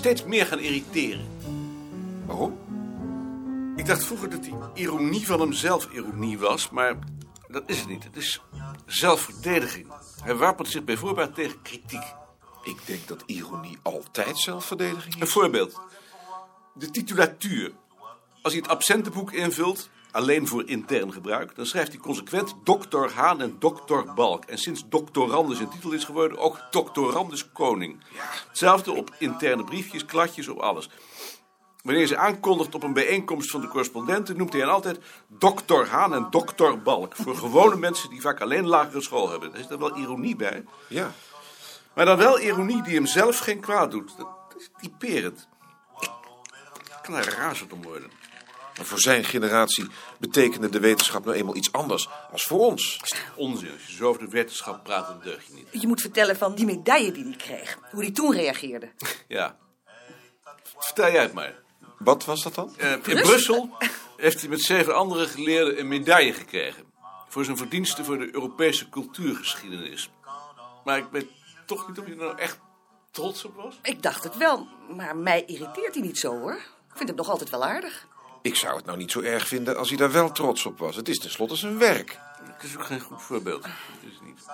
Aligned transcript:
steeds 0.00 0.24
meer 0.24 0.46
gaan 0.46 0.58
irriteren. 0.58 1.26
Waarom? 2.26 2.58
Ik 3.76 3.86
dacht 3.86 4.04
vroeger 4.04 4.30
dat 4.30 4.42
die 4.42 4.54
ironie 4.74 5.26
van 5.26 5.40
hem 5.40 5.52
zelf 5.52 5.88
ironie 5.92 6.38
was, 6.38 6.70
maar 6.70 6.98
dat 7.48 7.62
is 7.66 7.78
het 7.78 7.88
niet. 7.88 8.04
Het 8.04 8.16
is 8.16 8.40
zelfverdediging. 8.86 9.86
Hij 10.22 10.34
wapent 10.34 10.68
zich 10.68 10.84
bijvoorbeeld 10.84 11.34
tegen 11.34 11.62
kritiek. 11.62 12.02
Ik 12.62 12.86
denk 12.86 13.08
dat 13.08 13.22
ironie 13.26 13.78
altijd 13.82 14.38
zelfverdediging 14.38 15.14
Een 15.14 15.20
is. 15.20 15.32
voorbeeld. 15.32 15.80
De 16.74 16.90
titulatuur. 16.90 17.72
Als 18.42 18.52
hij 18.52 18.62
het 18.62 18.70
absentenboek 18.70 19.32
invult, 19.32 19.88
alleen 20.12 20.48
voor 20.48 20.68
intern 20.68 21.12
gebruik, 21.12 21.56
dan 21.56 21.66
schrijft 21.66 21.92
hij 21.92 22.00
consequent 22.00 22.54
dokter 22.64 23.12
Haan 23.12 23.40
en 23.40 23.56
dokter 23.58 24.14
Balk. 24.14 24.44
En 24.44 24.58
sinds 24.58 24.88
doctorandus 24.88 25.58
een 25.58 25.68
titel 25.68 25.92
is 25.92 26.04
geworden, 26.04 26.38
ook 26.38 26.60
doctorandus 26.70 27.52
koning. 27.52 28.02
Hetzelfde 28.48 28.92
op 28.92 29.14
interne 29.18 29.64
briefjes, 29.64 30.04
kladjes, 30.04 30.48
op 30.48 30.58
alles. 30.58 30.88
Wanneer 31.82 32.06
ze 32.06 32.16
aankondigt 32.16 32.74
op 32.74 32.82
een 32.82 32.92
bijeenkomst 32.92 33.50
van 33.50 33.60
de 33.60 33.68
correspondenten, 33.68 34.36
noemt 34.36 34.52
hij 34.52 34.60
hen 34.60 34.70
altijd 34.70 34.98
dokter 35.28 35.88
Haan 35.88 36.14
en 36.14 36.26
dokter 36.30 36.82
Balk. 36.82 37.16
Voor 37.16 37.36
gewone 37.36 37.76
mensen 37.76 38.10
die 38.10 38.20
vaak 38.20 38.40
alleen 38.40 38.66
lagere 38.66 39.00
school 39.00 39.30
hebben. 39.30 39.50
Daar 39.50 39.60
is 39.60 39.70
er 39.70 39.78
wel 39.78 39.96
ironie 39.96 40.36
bij. 40.36 40.64
Ja. 40.88 41.12
Maar 41.94 42.04
dan 42.04 42.16
wel 42.16 42.40
ironie 42.40 42.82
die 42.82 42.94
hem 42.94 43.06
zelf 43.06 43.38
geen 43.38 43.60
kwaad 43.60 43.90
doet. 43.90 44.16
Dat 44.16 44.28
is 44.58 44.70
typerend. 44.80 45.48
Ik 46.00 46.98
kan 47.02 47.14
er 47.14 47.34
razend 47.38 47.72
om 47.72 47.82
worden. 47.82 48.10
Maar 48.80 48.88
voor 48.88 49.00
zijn 49.00 49.24
generatie 49.24 49.86
betekende 50.18 50.68
de 50.68 50.80
wetenschap 50.80 51.24
nou 51.24 51.36
eenmaal 51.36 51.56
iets 51.56 51.72
anders 51.72 52.08
als 52.32 52.44
voor 52.44 52.58
ons. 52.58 53.00
Onzin. 53.34 53.72
Als 53.72 53.86
je 53.86 53.94
zo 53.94 54.08
over 54.08 54.24
de 54.24 54.30
wetenschap 54.30 54.84
praat, 54.84 55.06
dan 55.06 55.20
deug 55.22 55.46
je 55.46 55.52
niet. 55.52 55.82
Je 55.82 55.86
moet 55.86 56.00
vertellen 56.00 56.36
van 56.36 56.54
die 56.54 56.64
medaille 56.64 57.12
die 57.12 57.24
hij 57.24 57.36
kreeg. 57.36 57.78
Hoe 57.90 58.02
hij 58.02 58.10
toen 58.10 58.32
reageerde. 58.32 58.90
Ja. 59.28 59.58
Vertel 60.78 61.12
jij 61.12 61.22
het 61.22 61.32
maar. 61.32 61.54
Wat 61.98 62.24
was 62.24 62.42
dat 62.42 62.54
dan? 62.54 62.74
Eh, 62.76 62.92
in 62.92 63.22
Brussel 63.22 63.76
heeft 64.16 64.40
hij 64.40 64.48
met 64.48 64.62
zeven 64.62 64.94
andere 64.94 65.26
geleerden 65.26 65.78
een 65.78 65.88
medaille 65.88 66.32
gekregen. 66.32 66.84
Voor 67.28 67.44
zijn 67.44 67.56
verdiensten 67.56 68.04
voor 68.04 68.18
de 68.18 68.34
Europese 68.34 68.88
cultuurgeschiedenis. 68.88 70.10
Maar 70.84 70.98
ik 70.98 71.06
weet 71.10 71.26
toch 71.66 71.88
niet 71.88 71.98
of 71.98 72.04
hij 72.04 72.14
er 72.14 72.20
nou 72.20 72.38
echt 72.38 72.58
trots 73.10 73.44
op 73.44 73.54
was. 73.54 73.78
Ik 73.82 74.02
dacht 74.02 74.24
het 74.24 74.36
wel, 74.36 74.68
maar 74.96 75.16
mij 75.16 75.44
irriteert 75.44 75.94
hij 75.94 76.02
niet 76.02 76.18
zo 76.18 76.38
hoor. 76.38 76.54
Ik 76.90 76.96
vind 76.96 77.08
hem 77.08 77.18
nog 77.18 77.28
altijd 77.28 77.50
wel 77.50 77.64
aardig. 77.64 78.08
Ik 78.42 78.56
zou 78.56 78.76
het 78.76 78.84
nou 78.84 78.98
niet 78.98 79.10
zo 79.10 79.20
erg 79.20 79.48
vinden 79.48 79.76
als 79.76 79.88
hij 79.88 79.98
daar 79.98 80.12
wel 80.12 80.32
trots 80.32 80.66
op 80.66 80.78
was. 80.78 80.96
Het 80.96 81.08
is 81.08 81.18
tenslotte 81.18 81.56
zijn 81.56 81.78
werk. 81.78 82.18
Het 82.42 82.62
is 82.62 82.76
ook 82.76 82.84
geen 82.84 83.00
goed 83.00 83.22
voorbeeld. 83.22 83.62
Dat 83.62 83.70
is 84.00 84.14
het 84.14 84.22
niet. 84.22 84.44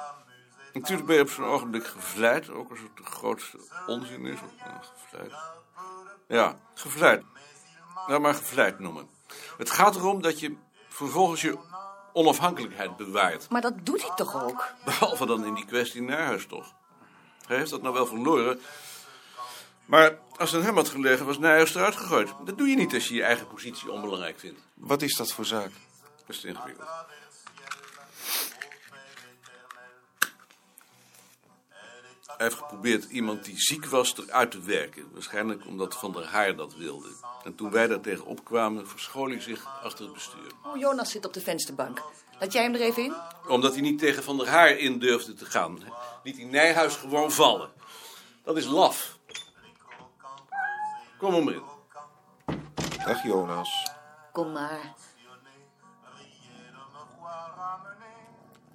Natuurlijk 0.73 1.07
ben 1.07 1.17
je 1.17 1.23
op 1.23 1.31
zo'n 1.31 1.45
ogenblik 1.45 1.87
gevleid, 1.87 2.51
ook 2.51 2.71
als 2.71 2.79
het 2.79 2.97
de 2.97 3.05
grootste 3.05 3.59
onzin 3.87 4.27
is. 4.27 4.35
Of, 4.35 4.65
nou, 4.67 4.79
gevleid. 5.09 5.33
Ja, 6.29 6.57
gevleid. 6.75 7.23
Nou, 8.07 8.21
maar 8.21 8.35
gevleid 8.35 8.79
noemen. 8.79 9.09
Het 9.59 9.71
gaat 9.71 9.97
erom 9.97 10.23
dat 10.23 10.41
je 10.41 10.57
vervolgens 10.89 11.41
je 11.41 11.59
onafhankelijkheid 12.13 12.97
bewaart. 12.97 13.51
Maar 13.51 13.61
dat 13.61 13.87
doet 13.87 14.03
hij 14.03 14.17
toch 14.17 14.45
ook? 14.45 14.73
Behalve 14.85 15.27
dan 15.27 15.45
in 15.45 15.55
die 15.55 15.67
kwestie 15.67 16.03
Nijhuis 16.03 16.47
toch. 16.47 16.75
Hij 17.47 17.57
heeft 17.57 17.71
dat 17.71 17.83
nou 17.83 17.95
wel 17.95 18.07
verloren. 18.07 18.61
Maar 19.87 20.19
als 20.37 20.51
het 20.51 20.61
aan 20.61 20.67
hem 20.67 20.77
had 20.77 20.89
gelegen, 20.89 21.27
was 21.27 21.39
Nijhuis 21.39 21.75
eruit 21.75 21.97
gegooid. 21.97 22.33
Dat 22.45 22.59
doe 22.59 22.69
je 22.69 22.77
niet 22.77 22.95
als 22.95 23.09
je 23.09 23.15
je 23.15 23.23
eigen 23.23 23.47
positie 23.47 23.91
onbelangrijk 23.91 24.39
vindt. 24.39 24.61
Wat 24.75 25.03
is 25.03 25.17
dat 25.17 25.33
voor 25.33 25.45
zaak? 25.45 25.71
Dat 26.27 26.35
is 26.35 26.41
te 26.41 26.49
ingewikkeld. 26.49 26.89
Hij 32.37 32.47
heeft 32.47 32.59
geprobeerd 32.59 33.05
iemand 33.05 33.45
die 33.45 33.61
ziek 33.61 33.87
was 33.87 34.15
eruit 34.19 34.51
te 34.51 34.61
werken. 34.61 35.09
Waarschijnlijk 35.13 35.67
omdat 35.67 35.95
Van 35.95 36.13
der 36.13 36.25
Haar 36.25 36.57
dat 36.57 36.75
wilde. 36.75 37.09
En 37.45 37.55
toen 37.55 37.71
wij 37.71 37.87
daar 37.87 38.01
tegen 38.01 38.25
opkwamen, 38.25 38.89
verschool 38.89 39.29
hij 39.29 39.41
zich 39.41 39.67
achter 39.83 40.05
het 40.05 40.15
bestuur. 40.15 40.51
Oh, 40.65 40.77
Jonas 40.79 41.11
zit 41.11 41.27
op 41.27 41.33
de 41.33 41.41
vensterbank. 41.41 42.03
Laat 42.41 42.53
jij 42.53 42.63
hem 42.63 42.75
er 42.75 42.81
even 42.81 43.05
in? 43.05 43.15
Omdat 43.49 43.73
hij 43.73 43.83
niet 43.83 43.99
tegen 43.99 44.23
Van 44.23 44.39
der 44.39 44.49
Haar 44.49 44.71
in 44.71 44.99
durfde 44.99 45.35
te 45.35 45.45
gaan. 45.45 45.79
Liet 46.23 46.37
hij 46.37 46.45
Nijhuis 46.45 46.95
gewoon 46.95 47.33
vallen. 47.33 47.71
Dat 48.45 48.57
is 48.57 48.67
laf. 48.67 49.16
Kom 51.19 51.45
maar 51.45 51.55
in. 51.55 51.63
Dag 53.05 53.23
Jonas. 53.23 53.91
Kom 54.33 54.53
maar. 54.53 54.95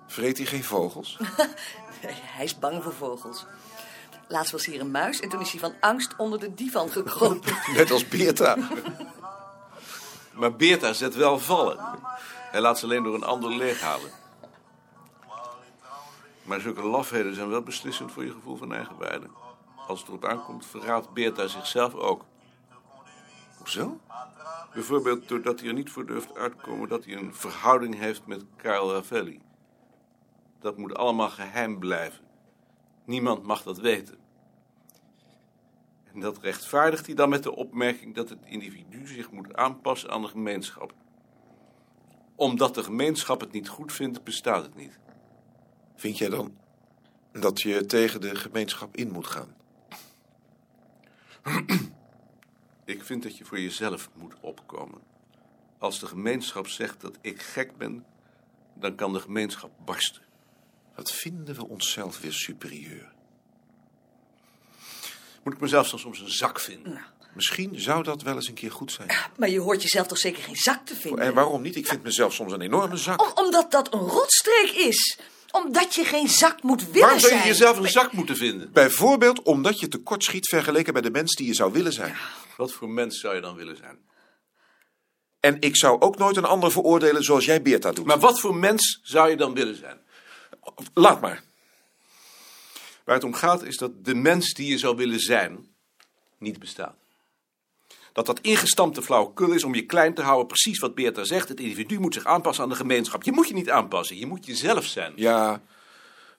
Vreet 0.07 0.37
hij 0.37 0.45
geen 0.45 0.63
vogels? 0.63 1.17
Hij 2.35 2.43
is 2.43 2.59
bang 2.59 2.83
voor 2.83 2.93
vogels. 2.93 3.45
Laatst 4.27 4.51
was 4.51 4.65
hier 4.65 4.79
een 4.79 4.91
muis 4.91 5.19
en 5.19 5.29
toen 5.29 5.41
is 5.41 5.51
hij 5.51 5.59
van 5.59 5.73
angst 5.79 6.15
onder 6.17 6.39
de 6.39 6.53
divan 6.53 6.89
gekropen. 6.89 7.53
Net 7.75 7.91
als 7.91 8.07
Beerta. 8.07 8.57
Maar 10.31 10.55
Beerta 10.55 10.93
zet 10.93 11.15
wel 11.15 11.39
vallen. 11.39 11.77
Hij 12.51 12.61
laat 12.61 12.79
ze 12.79 12.85
alleen 12.85 13.03
door 13.03 13.15
een 13.15 13.23
ander 13.23 13.55
leeghalen. 13.55 14.11
Maar 16.43 16.59
zulke 16.59 16.83
lafheden 16.83 17.35
zijn 17.35 17.49
wel 17.49 17.61
beslissend 17.61 18.11
voor 18.11 18.25
je 18.25 18.31
gevoel 18.31 18.57
van 18.57 18.73
eigenwaarde. 18.73 19.27
Als 19.87 19.99
het 19.99 20.07
erop 20.07 20.25
aankomt, 20.25 20.65
verraadt 20.65 21.13
Beerta 21.13 21.47
zichzelf 21.47 21.93
ook. 21.93 22.23
Hoezo? 23.61 23.99
Bijvoorbeeld 24.73 25.27
doordat 25.27 25.59
hij 25.59 25.67
er 25.67 25.73
niet 25.73 25.89
voor 25.89 26.05
durft 26.05 26.35
uitkomen 26.35 26.89
dat 26.89 27.05
hij 27.05 27.15
een 27.15 27.35
verhouding 27.35 27.95
heeft 27.95 28.25
met 28.25 28.43
Karel 28.55 28.93
Ravelli. 28.93 29.41
Dat 30.59 30.77
moet 30.77 30.95
allemaal 30.95 31.29
geheim 31.29 31.79
blijven. 31.79 32.23
Niemand 33.05 33.43
mag 33.43 33.63
dat 33.63 33.77
weten. 33.77 34.17
En 36.13 36.19
dat 36.19 36.37
rechtvaardigt 36.37 37.05
hij 37.05 37.15
dan 37.15 37.29
met 37.29 37.43
de 37.43 37.55
opmerking 37.55 38.15
dat 38.15 38.29
het 38.29 38.39
individu 38.43 39.07
zich 39.07 39.31
moet 39.31 39.55
aanpassen 39.55 40.09
aan 40.09 40.21
de 40.21 40.27
gemeenschap. 40.27 40.93
Omdat 42.35 42.75
de 42.75 42.83
gemeenschap 42.83 43.39
het 43.39 43.51
niet 43.51 43.67
goed 43.67 43.91
vindt, 43.91 44.23
bestaat 44.23 44.63
het 44.63 44.75
niet. 44.75 44.99
Vind 45.95 46.17
jij 46.17 46.29
dan 46.29 46.57
dat 47.31 47.61
je 47.61 47.85
tegen 47.85 48.21
de 48.21 48.35
gemeenschap 48.35 48.95
in 48.95 49.11
moet 49.11 49.27
gaan? 49.27 49.55
Ik 52.91 53.03
vind 53.03 53.23
dat 53.23 53.37
je 53.37 53.45
voor 53.45 53.59
jezelf 53.59 54.09
moet 54.13 54.33
opkomen. 54.41 55.01
Als 55.79 55.99
de 55.99 56.05
gemeenschap 56.05 56.67
zegt 56.67 57.01
dat 57.01 57.17
ik 57.21 57.41
gek 57.41 57.77
ben, 57.77 58.05
dan 58.73 58.95
kan 58.95 59.13
de 59.13 59.19
gemeenschap 59.19 59.71
barsten. 59.85 60.21
Wat 60.95 61.11
vinden 61.11 61.55
we 61.55 61.67
onszelf 61.67 62.19
weer 62.19 62.33
superieur? 62.33 63.11
Moet 65.43 65.53
ik 65.53 65.59
mezelf 65.59 65.89
dan 65.89 65.99
soms 65.99 66.19
een 66.19 66.31
zak 66.31 66.59
vinden? 66.59 67.01
Misschien 67.33 67.79
zou 67.79 68.03
dat 68.03 68.21
wel 68.21 68.35
eens 68.35 68.47
een 68.47 68.53
keer 68.53 68.71
goed 68.71 68.91
zijn. 68.91 69.09
Maar 69.37 69.49
je 69.49 69.59
hoort 69.59 69.81
jezelf 69.81 70.07
toch 70.07 70.17
zeker 70.17 70.43
geen 70.43 70.55
zak 70.55 70.85
te 70.85 70.95
vinden? 70.95 71.25
En 71.25 71.33
waarom 71.33 71.61
niet? 71.61 71.75
Ik 71.75 71.87
vind 71.87 72.03
mezelf 72.03 72.33
soms 72.33 72.51
een 72.51 72.61
enorme 72.61 72.97
zak. 72.97 73.21
Om- 73.21 73.45
omdat 73.45 73.71
dat 73.71 73.93
een 73.93 73.99
rotstreek 73.99 74.71
is. 74.71 75.19
Omdat 75.51 75.95
je 75.95 76.03
geen 76.03 76.27
zak 76.27 76.63
moet 76.63 76.83
willen 76.85 76.99
Waarom 77.01 77.19
zou 77.19 77.31
je 77.33 77.37
zijn. 77.37 77.49
jezelf 77.51 77.77
een 77.77 77.89
zak 77.89 78.11
moeten 78.11 78.37
vinden? 78.37 78.71
Bijvoorbeeld 78.71 79.41
omdat 79.41 79.79
je 79.79 79.87
tekort 79.87 80.23
schiet 80.23 80.47
vergeleken 80.47 80.93
bij 80.93 81.01
de 81.01 81.11
mens 81.11 81.35
die 81.35 81.47
je 81.47 81.53
zou 81.53 81.71
willen 81.71 81.93
zijn. 81.93 82.15
Wat 82.57 82.71
voor 82.73 82.89
mens 82.89 83.19
zou 83.19 83.35
je 83.35 83.41
dan 83.41 83.55
willen 83.55 83.77
zijn? 83.77 83.97
En 85.39 85.57
ik 85.59 85.77
zou 85.77 86.01
ook 86.01 86.17
nooit 86.17 86.37
een 86.37 86.45
ander 86.45 86.71
veroordelen 86.71 87.23
zoals 87.23 87.45
jij 87.45 87.61
Beerta 87.61 87.91
doet. 87.91 88.05
Maar 88.05 88.19
wat 88.19 88.39
voor 88.39 88.55
mens 88.55 88.99
zou 89.03 89.29
je 89.29 89.35
dan 89.35 89.53
willen 89.53 89.75
zijn? 89.75 89.97
Laat 90.93 91.21
maar. 91.21 91.43
Waar 93.03 93.15
het 93.15 93.23
om 93.23 93.33
gaat 93.33 93.63
is 93.63 93.77
dat 93.77 94.05
de 94.05 94.15
mens 94.15 94.53
die 94.53 94.67
je 94.67 94.77
zou 94.77 94.95
willen 94.95 95.19
zijn, 95.19 95.67
niet 96.37 96.59
bestaat. 96.59 96.95
Dat 98.13 98.25
dat 98.25 98.39
ingestampte 98.39 99.01
flauwekul 99.01 99.51
is 99.51 99.63
om 99.63 99.75
je 99.75 99.85
klein 99.85 100.13
te 100.13 100.21
houden, 100.21 100.47
precies 100.47 100.79
wat 100.79 100.95
Beerta 100.95 101.23
zegt. 101.23 101.49
Het 101.49 101.59
individu 101.59 101.99
moet 101.99 102.13
zich 102.13 102.25
aanpassen 102.25 102.63
aan 102.63 102.69
de 102.69 102.75
gemeenschap. 102.75 103.23
Je 103.23 103.31
moet 103.31 103.47
je 103.47 103.53
niet 103.53 103.69
aanpassen, 103.69 104.17
je 104.17 104.25
moet 104.25 104.45
jezelf 104.45 104.85
zijn. 104.85 105.13
Ja, 105.15 105.61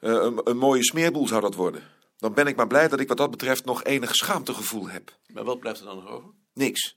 eh, 0.00 0.10
een, 0.10 0.40
een 0.44 0.56
mooie 0.56 0.84
smeerboel 0.84 1.26
zou 1.26 1.40
dat 1.40 1.54
worden. 1.54 1.82
Dan 2.16 2.34
ben 2.34 2.46
ik 2.46 2.56
maar 2.56 2.66
blij 2.66 2.88
dat 2.88 3.00
ik 3.00 3.08
wat 3.08 3.16
dat 3.16 3.30
betreft 3.30 3.64
nog 3.64 3.84
enig 3.84 4.14
schaamtegevoel 4.14 4.88
heb. 4.88 5.18
Maar 5.26 5.44
wat 5.44 5.60
blijft 5.60 5.80
er 5.80 5.86
dan 5.86 5.96
nog 5.96 6.08
over? 6.08 6.30
Niks. 6.52 6.96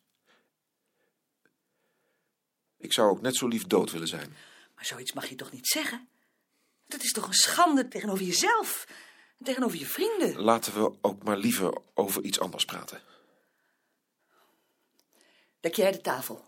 Ik 2.77 2.94
zou 2.94 3.10
ook 3.10 3.22
net 3.22 3.36
zo 3.36 3.48
lief 3.48 3.63
dood 3.63 3.92
willen 3.92 4.07
zijn. 4.07 4.36
Maar 4.75 4.86
zoiets 4.86 5.13
mag 5.13 5.30
je 5.30 5.36
toch 5.36 5.51
niet 5.51 5.68
zeggen? 5.68 6.07
Dat 6.88 7.04
is 7.04 7.12
toch 7.12 7.27
een 7.27 7.33
schande 7.33 7.88
tegenover 7.88 8.25
jezelf. 8.25 8.86
En 9.38 9.45
tegenover 9.45 9.80
je 9.80 9.86
vrienden. 9.86 10.42
Laten 10.42 10.74
we 10.74 10.92
ook 11.01 11.24
maar 11.24 11.38
liever 11.38 11.77
over 11.94 12.24
iets 12.24 12.39
anders 12.39 12.66
praten. 12.66 13.01
Dek 15.65 15.75
jij 15.75 15.91
de 15.91 16.01
tafel. 16.01 16.45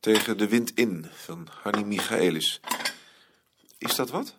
Tegen 0.00 0.38
de 0.38 0.48
wind 0.48 0.74
in 0.74 1.04
van 1.04 1.48
Hanni 1.50 1.84
Michaelis. 1.84 2.60
Is 3.78 3.94
dat 3.94 4.10
wat? 4.10 4.36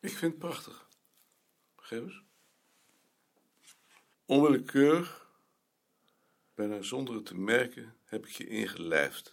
Ik 0.00 0.10
vind 0.10 0.32
het 0.32 0.38
prachtig. 0.38 0.88
Geef 1.76 2.00
eens. 2.00 2.22
Onwillekeurig, 4.24 5.28
bijna 6.54 6.82
zonder 6.82 7.14
het 7.14 7.26
te 7.26 7.36
merken, 7.36 7.96
heb 8.04 8.26
ik 8.26 8.32
je 8.32 8.46
ingelijfd. 8.46 9.32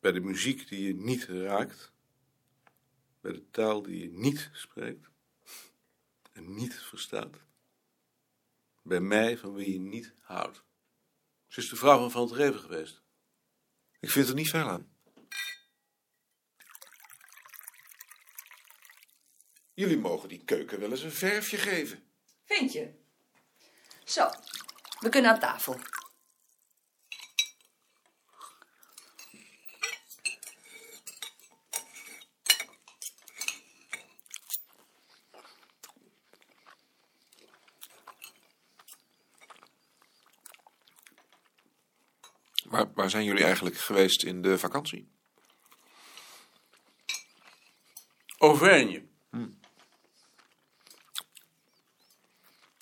Bij 0.00 0.12
de 0.12 0.20
muziek 0.20 0.68
die 0.68 0.86
je 0.86 0.94
niet 0.94 1.24
raakt. 1.24 1.93
Bij 3.24 3.32
de 3.32 3.50
taal 3.50 3.82
die 3.82 4.00
je 4.00 4.10
niet 4.10 4.50
spreekt. 4.52 5.08
En 6.32 6.54
niet 6.54 6.74
verstaat. 6.74 7.36
Bij 8.82 9.00
mij 9.00 9.38
van 9.38 9.54
wie 9.54 9.72
je 9.72 9.78
niet 9.78 10.12
houdt. 10.20 10.62
Ze 11.46 11.60
is 11.60 11.68
de 11.68 11.76
vrouw 11.76 11.98
van 11.98 12.10
Van 12.10 12.22
het 12.22 12.32
Reven 12.32 12.60
geweest. 12.60 13.02
Ik 14.00 14.10
vind 14.10 14.28
er 14.28 14.34
niet 14.34 14.48
veel 14.48 14.68
aan. 14.68 14.96
Jullie 19.74 19.98
mogen 19.98 20.28
die 20.28 20.44
keuken 20.44 20.80
wel 20.80 20.90
eens 20.90 21.02
een 21.02 21.12
verfje 21.12 21.56
geven. 21.56 22.02
Vind 22.44 22.72
je? 22.72 22.94
Zo, 24.04 24.30
we 25.00 25.08
kunnen 25.08 25.30
aan 25.30 25.40
tafel. 25.40 25.76
Waar, 43.04 43.12
zijn 43.12 43.24
jullie 43.24 43.44
eigenlijk 43.44 43.76
geweest 43.76 44.22
in 44.22 44.42
de 44.42 44.58
vakantie? 44.58 45.08
Auvergne. 48.38 49.04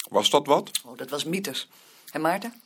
Was 0.09 0.31
dat 0.31 0.47
wat? 0.47 0.81
Oh, 0.85 0.97
dat 0.97 1.11
was 1.11 1.25
Mieters. 1.25 1.69
En 2.11 2.21
Maarten? 2.21 2.63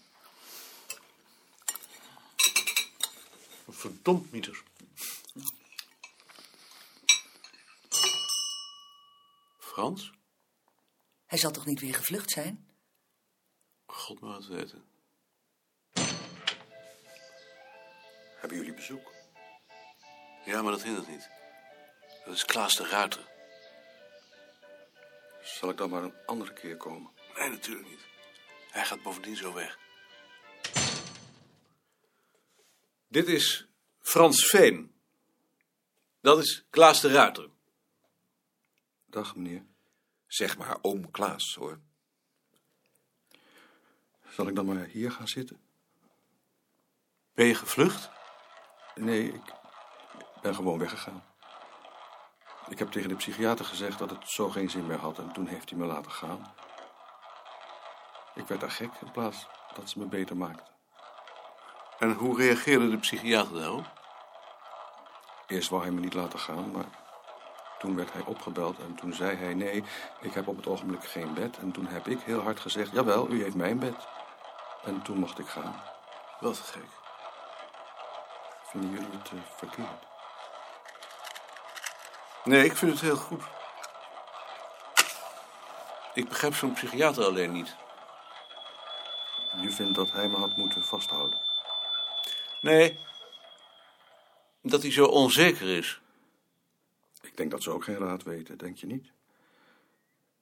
Verdomd 3.68 4.32
mieters. 4.32 4.62
Frans? 9.58 10.12
Hij 11.26 11.38
zal 11.38 11.50
toch 11.50 11.66
niet 11.66 11.80
weer 11.80 11.94
gevlucht 11.94 12.30
zijn? 12.30 12.68
God 13.86 14.20
maar 14.20 14.36
het 14.36 14.46
weten. 14.46 14.95
Hebben 18.46 18.64
jullie 18.64 18.80
bezoek? 18.80 19.12
Ja, 20.44 20.62
maar 20.62 20.72
dat 20.72 20.82
hindert 20.82 21.08
niet. 21.08 21.30
Dat 22.24 22.34
is 22.34 22.44
Klaas 22.44 22.76
de 22.76 22.88
Ruiter. 22.88 23.28
Zal 25.42 25.70
ik 25.70 25.76
dan 25.76 25.90
maar 25.90 26.02
een 26.02 26.14
andere 26.26 26.52
keer 26.52 26.76
komen? 26.76 27.10
Nee, 27.36 27.50
natuurlijk 27.50 27.88
niet. 27.88 28.06
Hij 28.70 28.84
gaat 28.84 29.02
bovendien 29.02 29.36
zo 29.36 29.54
weg. 29.54 29.78
Dit 33.08 33.28
is 33.28 33.66
Frans 34.00 34.46
Veen. 34.46 34.94
Dat 36.20 36.38
is 36.38 36.66
Klaas 36.70 37.00
de 37.00 37.12
Ruiter. 37.12 37.50
Dag, 39.06 39.36
meneer. 39.36 39.64
Zeg 40.26 40.58
maar 40.58 40.78
oom 40.82 41.10
Klaas, 41.10 41.54
hoor. 41.54 41.80
Zal 44.28 44.48
ik 44.48 44.54
dan 44.54 44.66
maar 44.66 44.84
hier 44.84 45.10
gaan 45.10 45.28
zitten? 45.28 45.60
Ben 47.34 47.46
je 47.46 47.54
gevlucht? 47.54 48.14
Nee, 48.98 49.32
ik 49.32 49.54
ben 50.40 50.54
gewoon 50.54 50.78
weggegaan. 50.78 51.24
Ik 52.68 52.78
heb 52.78 52.90
tegen 52.90 53.08
de 53.08 53.14
psychiater 53.14 53.64
gezegd 53.64 53.98
dat 53.98 54.10
het 54.10 54.28
zo 54.30 54.48
geen 54.48 54.70
zin 54.70 54.86
meer 54.86 54.98
had 54.98 55.18
en 55.18 55.32
toen 55.32 55.46
heeft 55.46 55.70
hij 55.70 55.78
me 55.78 55.86
laten 55.86 56.10
gaan. 56.10 56.54
Ik 58.34 58.46
werd 58.46 58.60
daar 58.60 58.70
gek 58.70 58.90
in 59.00 59.10
plaats 59.10 59.46
dat 59.74 59.90
ze 59.90 59.98
me 59.98 60.04
beter 60.04 60.36
maakte. 60.36 60.70
En 61.98 62.12
hoe 62.12 62.36
reageerde 62.36 62.90
de 62.90 62.98
psychiater 62.98 63.60
daarop? 63.60 63.84
Eerst 65.46 65.68
wou 65.68 65.82
hij 65.82 65.90
me 65.90 66.00
niet 66.00 66.14
laten 66.14 66.38
gaan, 66.38 66.70
maar 66.70 66.86
toen 67.78 67.96
werd 67.96 68.12
hij 68.12 68.22
opgebeld 68.22 68.78
en 68.78 68.94
toen 68.94 69.12
zei 69.12 69.36
hij 69.36 69.54
nee, 69.54 69.84
ik 70.20 70.34
heb 70.34 70.48
op 70.48 70.56
het 70.56 70.66
ogenblik 70.66 71.04
geen 71.04 71.34
bed. 71.34 71.58
En 71.58 71.72
toen 71.72 71.86
heb 71.86 72.08
ik 72.08 72.20
heel 72.20 72.40
hard 72.40 72.60
gezegd, 72.60 72.92
jawel, 72.92 73.30
u 73.30 73.42
heeft 73.42 73.54
mijn 73.54 73.78
bed. 73.78 74.06
En 74.84 75.02
toen 75.02 75.18
mocht 75.18 75.38
ik 75.38 75.46
gaan. 75.46 75.82
Wat 76.40 76.58
gek. 76.58 77.05
Vinden 78.70 78.90
jullie 78.90 79.18
het 79.18 79.30
eh, 79.30 79.38
verkeerd? 79.56 80.06
Nee, 82.44 82.64
ik 82.64 82.76
vind 82.76 82.92
het 82.92 83.00
heel 83.00 83.16
goed. 83.16 83.42
Ik 86.14 86.28
begrijp 86.28 86.54
zo'n 86.54 86.72
psychiater 86.72 87.24
alleen 87.24 87.52
niet. 87.52 87.76
U 89.62 89.72
vindt 89.72 89.94
dat 89.94 90.12
hij 90.12 90.28
me 90.28 90.36
had 90.36 90.56
moeten 90.56 90.84
vasthouden? 90.84 91.40
Nee, 92.60 92.98
dat 94.62 94.82
hij 94.82 94.92
zo 94.92 95.04
onzeker 95.04 95.76
is. 95.76 96.00
Ik 97.20 97.36
denk 97.36 97.50
dat 97.50 97.62
ze 97.62 97.70
ook 97.70 97.84
geen 97.84 97.98
raad 97.98 98.22
weten, 98.22 98.58
denk 98.58 98.76
je 98.76 98.86
niet? 98.86 99.12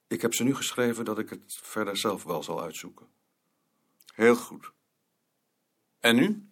Ik 0.06 0.22
heb 0.22 0.34
ze 0.34 0.44
nu 0.44 0.54
geschreven 0.54 1.04
dat 1.04 1.18
ik 1.18 1.30
het 1.30 1.58
verder 1.62 1.96
zelf 1.96 2.22
wel 2.24 2.42
zal 2.42 2.62
uitzoeken. 2.62 3.06
Heel 4.14 4.36
goed. 4.36 4.72
En 6.00 6.16
nu? 6.16 6.48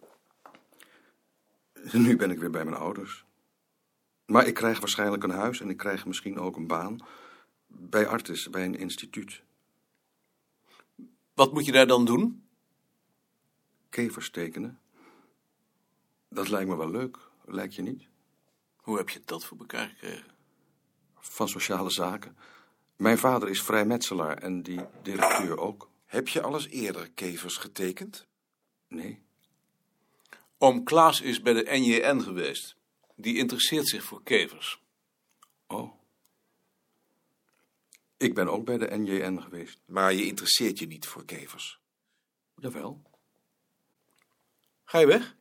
Nu 1.91 2.15
ben 2.15 2.31
ik 2.31 2.39
weer 2.39 2.49
bij 2.49 2.65
mijn 2.65 2.77
ouders. 2.77 3.25
Maar 4.25 4.47
ik 4.47 4.53
krijg 4.53 4.79
waarschijnlijk 4.79 5.23
een 5.23 5.29
huis 5.29 5.59
en 5.59 5.69
ik 5.69 5.77
krijg 5.77 6.05
misschien 6.05 6.39
ook 6.39 6.55
een 6.55 6.67
baan. 6.67 6.97
Bij 7.67 8.07
Artis, 8.07 8.49
bij 8.49 8.65
een 8.65 8.77
instituut. 8.77 9.43
Wat 11.33 11.53
moet 11.53 11.65
je 11.65 11.71
daar 11.71 11.87
dan 11.87 12.05
doen? 12.05 12.47
Kevers 13.89 14.29
tekenen. 14.29 14.79
Dat 16.29 16.49
lijkt 16.49 16.69
me 16.69 16.75
wel 16.75 16.89
leuk, 16.89 17.17
lijkt 17.45 17.75
je 17.75 17.81
niet? 17.81 18.07
Hoe 18.75 18.97
heb 18.97 19.09
je 19.09 19.21
dat 19.25 19.45
voor 19.45 19.57
elkaar 19.57 19.87
gekregen? 19.87 20.31
Van 21.19 21.47
sociale 21.47 21.89
zaken. 21.89 22.37
Mijn 22.95 23.17
vader 23.17 23.49
is 23.49 23.63
vrijmetselaar 23.63 24.37
en 24.37 24.63
die 24.63 24.85
directeur 25.01 25.57
ook. 25.57 25.89
Heb 26.05 26.27
je 26.27 26.41
alles 26.41 26.67
eerder 26.67 27.11
kevers 27.11 27.57
getekend? 27.57 28.27
Nee, 28.87 29.22
Oom 30.63 30.83
Klaas 30.83 31.21
is 31.21 31.41
bij 31.41 31.53
de 31.53 31.65
NJN 31.71 32.19
geweest. 32.19 32.75
Die 33.15 33.37
interesseert 33.37 33.87
zich 33.87 34.03
voor 34.03 34.23
kevers. 34.23 34.81
oh. 35.67 35.93
Ik 38.17 38.33
ben 38.33 38.47
ook 38.47 38.65
bij 38.65 38.77
de 38.77 38.97
NJN 38.97 39.41
geweest. 39.41 39.79
Maar 39.85 40.13
je 40.13 40.25
interesseert 40.25 40.79
je 40.79 40.87
niet 40.87 41.07
voor 41.07 41.25
kevers. 41.25 41.79
Jawel. 42.55 43.01
Ga 44.83 44.99
je 44.99 45.05
weg? 45.05 45.35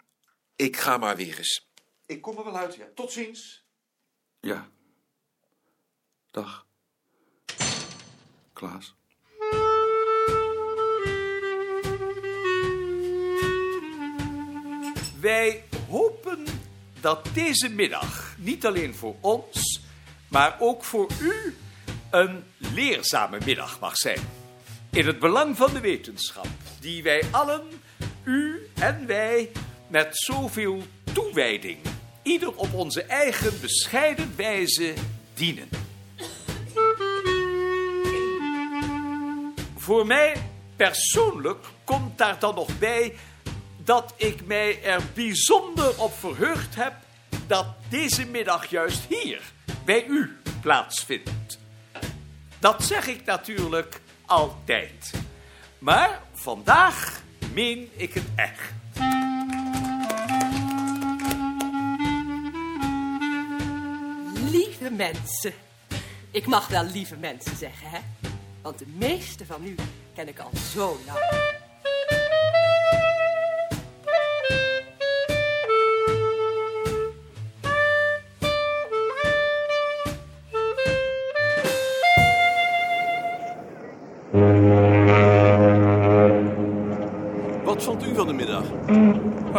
Ik 0.56 0.76
ga 0.76 0.96
maar 0.96 1.16
weer 1.16 1.38
eens. 1.38 1.68
Ik 2.06 2.22
kom 2.22 2.38
er 2.38 2.44
wel 2.44 2.56
uit, 2.56 2.74
ja. 2.74 2.88
Tot 2.94 3.12
ziens. 3.12 3.64
Ja. 4.40 4.70
Dag. 6.30 6.66
Klaas. 8.52 8.94
Wij 15.22 15.64
hopen 15.88 16.44
dat 17.00 17.28
deze 17.34 17.68
middag 17.68 18.34
niet 18.38 18.66
alleen 18.66 18.94
voor 18.94 19.14
ons, 19.20 19.80
maar 20.28 20.56
ook 20.58 20.84
voor 20.84 21.10
u 21.20 21.56
een 22.10 22.44
leerzame 22.56 23.38
middag 23.44 23.80
mag 23.80 23.96
zijn. 23.96 24.18
In 24.90 25.06
het 25.06 25.18
belang 25.18 25.56
van 25.56 25.72
de 25.72 25.80
wetenschap, 25.80 26.46
die 26.80 27.02
wij 27.02 27.22
allen, 27.30 27.62
u 28.24 28.68
en 28.74 29.06
wij, 29.06 29.50
met 29.88 30.08
zoveel 30.10 30.82
toewijding, 31.12 31.78
ieder 32.22 32.54
op 32.56 32.74
onze 32.74 33.02
eigen 33.02 33.60
bescheiden 33.60 34.32
wijze 34.36 34.94
dienen. 35.34 35.68
Voor 39.76 40.06
mij 40.06 40.36
persoonlijk 40.76 41.64
komt 41.84 42.18
daar 42.18 42.38
dan 42.38 42.54
nog 42.54 42.78
bij 42.78 43.14
dat 43.84 44.14
ik 44.16 44.46
mij 44.46 44.82
er 44.82 45.02
bijzonder 45.14 46.00
op 46.00 46.12
verheugd 46.18 46.74
heb 46.74 46.94
dat 47.46 47.66
deze 47.88 48.26
middag 48.26 48.66
juist 48.66 49.00
hier 49.08 49.42
bij 49.84 50.06
u 50.06 50.36
plaatsvindt. 50.60 51.58
Dat 52.58 52.84
zeg 52.84 53.06
ik 53.06 53.24
natuurlijk 53.24 54.00
altijd. 54.26 55.10
Maar 55.78 56.20
vandaag 56.32 57.22
meen 57.52 57.90
ik 57.96 58.14
het 58.14 58.24
echt. 58.34 58.72
Lieve 64.50 64.90
mensen. 64.90 65.52
Ik 66.30 66.46
mag 66.46 66.68
wel 66.68 66.84
lieve 66.84 67.16
mensen 67.16 67.56
zeggen, 67.56 67.90
hè? 67.90 67.98
Want 68.62 68.78
de 68.78 68.86
meeste 68.86 69.46
van 69.46 69.66
u 69.66 69.74
ken 70.14 70.28
ik 70.28 70.38
al 70.38 70.50
zo 70.72 70.98
lang. 71.06 71.61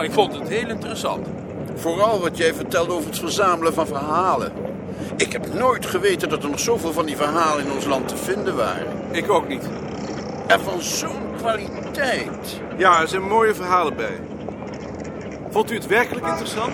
Maar 0.03 0.11
ik 0.11 0.17
vond 0.17 0.39
het 0.39 0.49
heel 0.49 0.69
interessant. 0.69 1.27
Vooral 1.75 2.19
wat 2.19 2.37
jij 2.37 2.53
vertelde 2.53 2.93
over 2.93 3.09
het 3.09 3.19
verzamelen 3.19 3.73
van 3.73 3.87
verhalen. 3.87 4.51
Ik 5.17 5.31
heb 5.31 5.53
nooit 5.53 5.85
geweten 5.85 6.29
dat 6.29 6.43
er 6.43 6.49
nog 6.49 6.59
zoveel 6.59 6.93
van 6.93 7.05
die 7.05 7.15
verhalen 7.15 7.65
in 7.65 7.71
ons 7.71 7.85
land 7.85 8.07
te 8.07 8.17
vinden 8.17 8.55
waren. 8.55 8.87
Ik 9.11 9.31
ook 9.31 9.47
niet. 9.47 9.69
En 10.47 10.59
van 10.59 10.81
zo'n 10.81 11.35
kwaliteit. 11.37 12.61
Ja, 12.77 13.01
er 13.01 13.07
zijn 13.07 13.21
mooie 13.21 13.53
verhalen 13.53 13.95
bij. 13.95 14.19
Vond 15.49 15.71
u 15.71 15.75
het 15.75 15.87
werkelijk 15.87 16.27
interessant? 16.27 16.73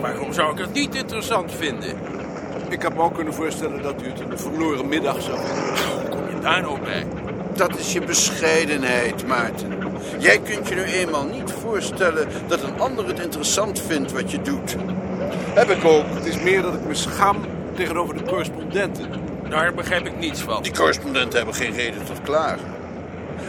Waarom 0.00 0.32
zou 0.32 0.52
ik 0.52 0.58
het 0.58 0.72
niet 0.72 0.94
interessant 0.94 1.52
vinden? 1.52 1.96
Ik 2.68 2.82
had 2.82 2.94
me 2.94 3.02
ook 3.02 3.14
kunnen 3.14 3.34
voorstellen 3.34 3.82
dat 3.82 4.02
u 4.02 4.06
het 4.06 4.20
een 4.20 4.38
verloren 4.38 4.88
middag 4.88 5.22
zou 5.22 5.38
vinden. 5.38 5.84
Hoe 6.00 6.08
kom 6.08 6.28
je 6.28 6.40
daar 6.40 6.62
nou 6.62 6.80
bij? 6.80 7.06
Dat 7.54 7.78
is 7.78 7.92
je 7.92 8.00
bescheidenheid, 8.00 9.26
Maarten. 9.26 9.73
Jij 10.18 10.38
kunt 10.38 10.68
je 10.68 10.74
nu 10.74 10.82
eenmaal 10.82 11.24
niet 11.24 11.52
voorstellen 11.60 12.28
dat 12.46 12.62
een 12.62 12.80
ander 12.80 13.06
het 13.06 13.18
interessant 13.18 13.80
vindt 13.80 14.12
wat 14.12 14.30
je 14.30 14.42
doet. 14.42 14.76
Heb 15.54 15.70
ik 15.70 15.84
ook. 15.84 16.04
Het 16.14 16.26
is 16.26 16.40
meer 16.40 16.62
dat 16.62 16.74
ik 16.74 16.86
me 16.86 16.94
schaam 16.94 17.36
tegenover 17.74 18.16
de 18.16 18.22
correspondenten. 18.22 19.10
Daar 19.48 19.74
begrijp 19.74 20.06
ik 20.06 20.18
niets 20.18 20.40
van. 20.40 20.62
Die 20.62 20.72
correspondenten 20.72 21.36
hebben 21.36 21.54
geen 21.54 21.74
reden 21.74 22.04
tot 22.04 22.22
klagen. 22.22 22.72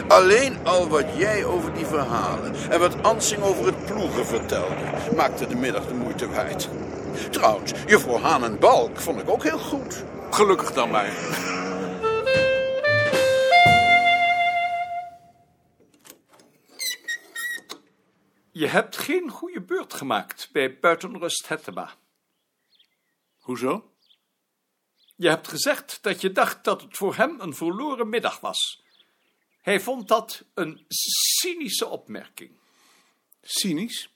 Alleen 0.08 0.56
al 0.62 0.88
wat 0.88 1.04
jij 1.16 1.44
over 1.44 1.72
die 1.74 1.86
verhalen 1.86 2.54
en 2.70 2.80
wat 2.80 3.02
Ansing 3.02 3.42
over 3.42 3.66
het 3.66 3.86
ploegen 3.86 4.26
vertelde, 4.26 4.74
maakte 5.16 5.46
de 5.46 5.56
middag 5.56 5.86
de 5.86 5.94
moeite 5.94 6.28
waard. 6.30 6.68
Trouwens, 7.30 7.72
juffrouw 7.86 8.18
Haan 8.18 8.44
en 8.44 8.58
Balk 8.58 9.00
vond 9.00 9.20
ik 9.20 9.30
ook 9.30 9.42
heel 9.42 9.58
goed. 9.58 10.04
Gelukkig 10.30 10.72
dan 10.72 10.90
maar. 10.90 11.10
Je 18.56 18.66
hebt 18.66 18.96
geen 18.96 19.30
goede 19.30 19.62
beurt 19.62 19.94
gemaakt 19.94 20.48
bij 20.52 20.78
buitenrust 20.78 21.48
Hettema. 21.48 21.94
Hoezo? 23.38 23.92
Je 25.16 25.28
hebt 25.28 25.48
gezegd 25.48 25.98
dat 26.02 26.20
je 26.20 26.32
dacht 26.32 26.64
dat 26.64 26.82
het 26.82 26.96
voor 26.96 27.16
hem 27.16 27.40
een 27.40 27.54
verloren 27.54 28.08
middag 28.08 28.40
was. 28.40 28.82
Hij 29.60 29.80
vond 29.80 30.08
dat 30.08 30.44
een 30.54 30.84
cynische 30.88 31.86
opmerking. 31.86 32.50
Cynisch? 33.42 34.10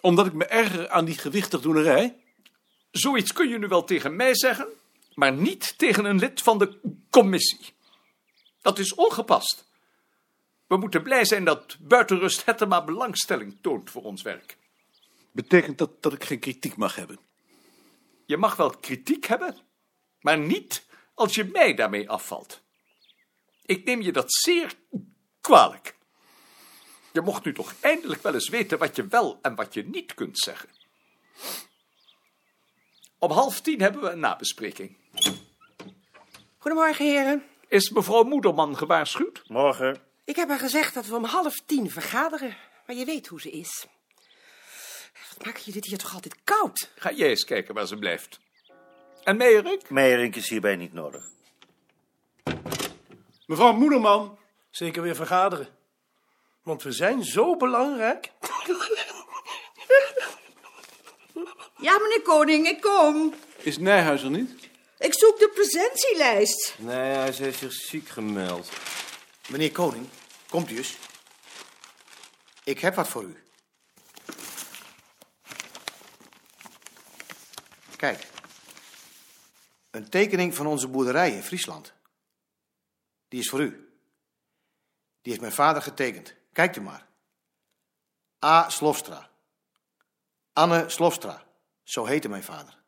Omdat 0.00 0.26
ik 0.26 0.32
me 0.32 0.44
erger 0.44 0.88
aan 0.88 1.04
die 1.04 1.18
gewichtigdoenerij? 1.18 2.22
Zoiets 2.90 3.32
kun 3.32 3.48
je 3.48 3.58
nu 3.58 3.66
wel 3.68 3.84
tegen 3.84 4.16
mij 4.16 4.34
zeggen, 4.34 4.68
maar 5.14 5.32
niet 5.32 5.78
tegen 5.78 6.04
een 6.04 6.18
lid 6.18 6.42
van 6.42 6.58
de 6.58 6.80
commissie. 7.10 7.74
Dat 8.62 8.78
is 8.78 8.94
ongepast. 8.94 9.66
We 10.66 10.76
moeten 10.76 11.02
blij 11.02 11.24
zijn 11.24 11.44
dat 11.44 11.76
buitenrust 11.80 12.44
Hettema 12.44 12.84
belangstelling 12.84 13.58
toont 13.60 13.90
voor 13.90 14.02
ons 14.02 14.22
werk. 14.22 14.56
Betekent 15.32 15.78
dat 15.78 16.02
dat 16.02 16.12
ik 16.12 16.24
geen 16.24 16.38
kritiek 16.38 16.76
mag 16.76 16.96
hebben? 16.96 17.18
Je 18.24 18.36
mag 18.36 18.56
wel 18.56 18.70
kritiek 18.70 19.24
hebben, 19.24 19.56
maar 20.20 20.38
niet 20.38 20.86
als 21.14 21.34
je 21.34 21.44
mij 21.44 21.74
daarmee 21.74 22.10
afvalt. 22.10 22.60
Ik 23.62 23.84
neem 23.84 24.00
je 24.00 24.12
dat 24.12 24.32
zeer 24.32 24.74
kwalijk. 25.40 25.96
Je 27.12 27.20
mocht 27.20 27.44
nu 27.44 27.52
toch 27.52 27.74
eindelijk 27.80 28.22
wel 28.22 28.34
eens 28.34 28.48
weten 28.48 28.78
wat 28.78 28.96
je 28.96 29.06
wel 29.06 29.38
en 29.42 29.54
wat 29.54 29.74
je 29.74 29.84
niet 29.84 30.14
kunt 30.14 30.38
zeggen. 30.38 30.68
Om 33.18 33.30
half 33.30 33.60
tien 33.60 33.80
hebben 33.80 34.02
we 34.02 34.10
een 34.10 34.18
nabespreking. 34.18 34.96
Goedemorgen, 36.58 37.04
heren. 37.04 37.42
Is 37.68 37.90
mevrouw 37.90 38.22
Moederman 38.22 38.76
gewaarschuwd? 38.76 39.42
Morgen. 39.46 40.00
Ik 40.26 40.36
heb 40.36 40.48
haar 40.48 40.58
gezegd 40.58 40.94
dat 40.94 41.06
we 41.06 41.16
om 41.16 41.24
half 41.24 41.54
tien 41.66 41.90
vergaderen. 41.90 42.56
Maar 42.86 42.96
je 42.96 43.04
weet 43.04 43.26
hoe 43.26 43.40
ze 43.40 43.50
is. 43.50 43.86
Wat 45.34 45.44
maken 45.44 45.58
jullie 45.64 45.80
dit 45.80 45.84
hier 45.84 45.98
toch 45.98 46.14
altijd 46.14 46.36
koud? 46.44 46.90
Ga 46.96 47.12
jij 47.12 47.28
eens 47.28 47.44
kijken 47.44 47.74
waar 47.74 47.86
ze 47.86 47.96
blijft. 47.96 48.38
En 49.24 49.36
Meijerik? 49.36 49.90
Meijerink 49.90 50.36
is 50.36 50.48
hierbij 50.48 50.76
niet 50.76 50.92
nodig. 50.92 51.24
Mevrouw 53.46 53.72
Moederman. 53.72 54.38
Zeker 54.70 55.02
weer 55.02 55.14
vergaderen. 55.14 55.68
Want 56.62 56.82
we 56.82 56.92
zijn 56.92 57.24
zo 57.24 57.56
belangrijk. 57.56 58.32
Ja, 61.78 61.98
meneer 61.98 62.22
Koning, 62.22 62.66
ik 62.66 62.80
kom. 62.80 63.34
Is 63.56 63.78
Nijhuis 63.78 64.22
er 64.22 64.30
niet? 64.30 64.50
Ik 64.98 65.14
zoek 65.14 65.38
de 65.38 65.50
presentielijst. 65.54 66.74
Nee, 66.78 66.96
hij 66.96 67.32
heeft 67.32 67.58
zich 67.58 67.72
ziek 67.72 68.08
gemeld. 68.08 68.68
Meneer 69.48 69.72
Koning, 69.72 70.08
komt 70.48 70.70
u 70.70 70.76
eens. 70.76 70.96
Ik 72.64 72.78
heb 72.78 72.94
wat 72.94 73.08
voor 73.08 73.22
u. 73.22 73.42
Kijk. 77.96 78.26
Een 79.90 80.08
tekening 80.08 80.54
van 80.54 80.66
onze 80.66 80.88
boerderij 80.88 81.30
in 81.30 81.42
Friesland. 81.42 81.92
Die 83.28 83.40
is 83.40 83.48
voor 83.48 83.60
u. 83.60 83.68
Die 85.22 85.32
heeft 85.32 85.40
mijn 85.40 85.52
vader 85.52 85.82
getekend. 85.82 86.34
Kijkt 86.52 86.76
u 86.76 86.80
maar. 86.80 87.06
A. 88.44 88.68
Slofstra. 88.68 89.30
Anne 90.52 90.88
Slofstra. 90.88 91.44
Zo 91.82 92.04
heette 92.04 92.28
mijn 92.28 92.42
vader. 92.42 92.78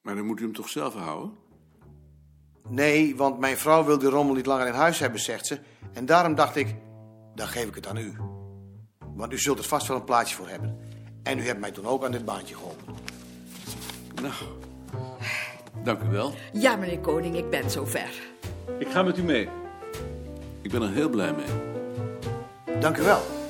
Maar 0.00 0.14
dan 0.14 0.26
moet 0.26 0.40
u 0.40 0.42
hem 0.42 0.52
toch 0.52 0.68
zelf 0.68 0.94
houden? 0.94 1.38
Nee, 2.68 3.16
want 3.16 3.38
mijn 3.38 3.58
vrouw 3.58 3.84
wil 3.84 3.98
die 3.98 4.08
rommel 4.08 4.34
niet 4.34 4.46
langer 4.46 4.66
in 4.66 4.72
huis 4.72 4.98
hebben, 4.98 5.20
zegt 5.20 5.46
ze. 5.46 5.60
En 5.92 6.06
daarom 6.06 6.34
dacht 6.34 6.56
ik, 6.56 6.74
dan 7.34 7.46
geef 7.46 7.66
ik 7.66 7.74
het 7.74 7.86
aan 7.86 7.96
u. 7.96 8.16
Want 9.14 9.32
u 9.32 9.38
zult 9.38 9.58
er 9.58 9.64
vast 9.64 9.86
wel 9.86 9.96
een 9.96 10.04
plaatje 10.04 10.34
voor 10.34 10.48
hebben. 10.48 10.78
En 11.22 11.38
u 11.38 11.46
hebt 11.46 11.60
mij 11.60 11.70
toen 11.70 11.86
ook 11.86 12.04
aan 12.04 12.12
dit 12.12 12.24
baantje 12.24 12.54
geholpen. 12.54 12.94
Nou, 14.22 14.34
dank 15.82 16.02
u 16.02 16.08
wel. 16.08 16.32
Ja, 16.52 16.76
meneer 16.76 16.98
Koning, 16.98 17.36
ik 17.36 17.50
ben 17.50 17.70
zover. 17.70 18.22
Ik 18.78 18.88
ga 18.88 19.02
met 19.02 19.18
u 19.18 19.22
mee. 19.22 19.48
Ik 20.62 20.70
ben 20.70 20.82
er 20.82 20.90
heel 20.90 21.08
blij 21.08 21.32
mee. 21.32 22.80
Dank 22.80 22.96
u 22.96 23.02
wel. 23.02 23.41